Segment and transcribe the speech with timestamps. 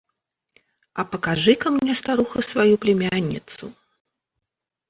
[0.93, 3.71] –«А покажи-ка мне, старуха, свою племянницу».